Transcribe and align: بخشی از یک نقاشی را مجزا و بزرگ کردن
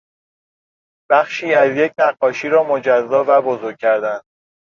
بخشی 1.11 1.53
از 1.53 1.77
یک 1.77 1.91
نقاشی 1.97 2.49
را 2.49 2.63
مجزا 2.63 3.25
و 3.27 3.41
بزرگ 3.41 3.77
کردن 3.77 4.19